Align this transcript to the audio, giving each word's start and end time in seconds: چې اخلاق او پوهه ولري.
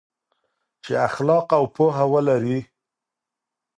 چې 0.83 0.93
اخلاق 1.07 1.47
او 1.57 1.63
پوهه 1.75 2.05
ولري. 2.13 2.59